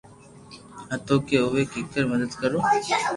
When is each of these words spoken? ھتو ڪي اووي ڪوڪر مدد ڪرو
ھتو 0.93 1.15
ڪي 1.27 1.35
اووي 1.43 1.63
ڪوڪر 1.71 2.03
مدد 2.11 2.31
ڪرو 2.41 2.59